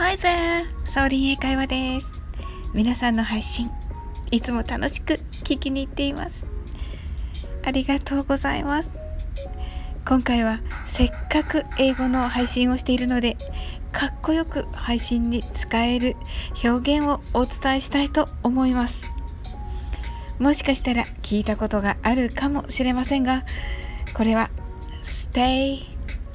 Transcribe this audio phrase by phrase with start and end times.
[0.00, 0.64] Hi there!
[0.86, 2.22] サオリン英会話です。
[2.72, 3.70] 皆さんの配信、
[4.30, 5.12] いつも楽しく
[5.44, 6.46] 聞きに行っています。
[7.62, 8.96] ありがとうございます。
[10.08, 13.36] 今回はせっかく英語の配信をしているので、
[13.92, 16.16] かっこよく配信に使える
[16.64, 19.04] 表現をお伝えしたいと思います。
[20.38, 23.44] もしかしたら聞いたことがあるかもしれませんが、
[24.14, 24.48] これは
[25.02, 25.82] Stay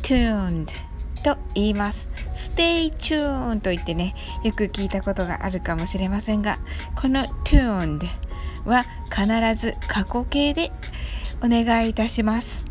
[0.03, 0.84] tuned
[1.25, 2.07] と言います。
[2.31, 6.59] stay tune と言ってね、よく聞いたことがあるかもしれませんが、
[6.95, 8.05] この tuned
[8.63, 9.25] は必
[9.59, 10.71] ず過去形で
[11.43, 12.67] お願いいたします。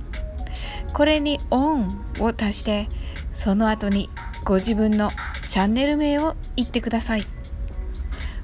[0.92, 1.88] これに on
[2.22, 2.88] を足して、
[3.32, 4.08] その後に
[4.44, 5.10] ご自分の
[5.48, 7.24] チャンネル名を言ってください。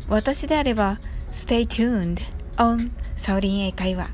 [0.08, 0.98] 私であれば、
[1.30, 2.18] stay tuned
[2.56, 4.08] on サオリン英会話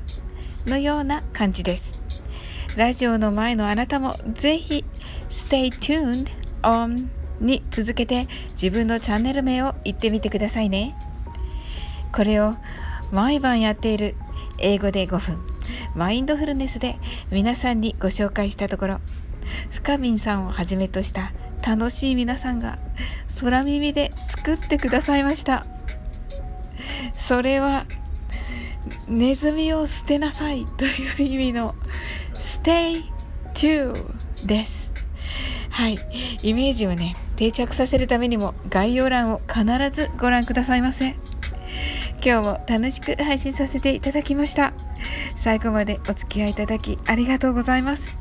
[0.67, 1.96] のような感じです。
[2.77, 4.85] ラジオの前のあなたもぜひ
[5.29, 6.27] Stay tuned
[6.61, 7.07] on
[7.41, 10.95] に続けて自分のチャンネル名を言ってみてくださいね。
[12.13, 12.53] これを
[13.11, 14.15] 毎晩やっている
[14.59, 15.39] 英語で5分
[15.95, 16.99] マインドフルネスで
[17.31, 18.99] 皆さんにご紹介したところ
[19.71, 21.33] 深みんさんをはじめとした
[21.65, 22.77] 楽しい皆さんが
[23.41, 25.65] 空耳で作ってくださいました
[27.11, 27.87] それは
[29.07, 31.75] ネズミを捨てなさいという意味の
[32.33, 33.03] Stay
[33.53, 34.05] tuned
[34.45, 34.91] です。
[35.71, 35.99] はい、
[36.41, 41.15] イメージをね定着させるためにも概要欄を必ずご覧くださいませ。
[42.25, 44.73] 今日も楽しく配信させていただきました。
[45.35, 48.17] 最後までお付き合いいただきありがとうございます。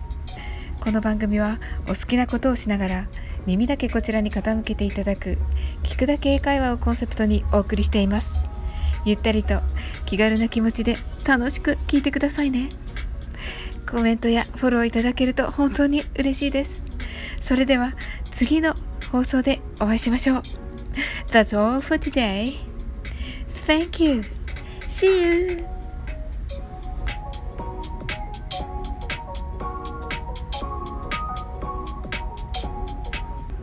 [0.81, 3.09] この番組はお好きなことをしながら
[3.47, 5.39] 耳だけこちらに傾けていただく
[5.83, 8.35] 聞くだけ英会話をコンセプトにお送りしています。
[9.05, 9.61] ゆったりと
[10.07, 12.71] 気軽な気持ちで楽しく聞いてくださいね
[13.89, 16.83] コメントやフォローいただけると本当に嬉しいです
[17.41, 17.93] それでは
[18.31, 18.75] 次の
[19.11, 20.43] 放送でお会いしましょう。
[21.29, 22.57] That's all for today.
[23.67, 24.25] Thank you.
[24.87, 25.76] See you.